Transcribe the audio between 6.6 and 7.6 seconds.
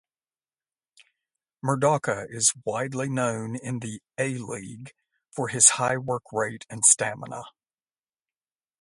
and stamina.